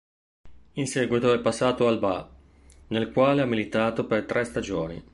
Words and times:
In 0.73 0.87
seguito 0.87 1.31
è 1.31 1.39
passato 1.41 1.85
al 1.85 1.99
Ba, 1.99 2.27
nel 2.87 3.11
quale 3.11 3.41
ha 3.43 3.45
militato 3.45 4.07
per 4.07 4.25
tre 4.25 4.43
stagioni. 4.45 4.99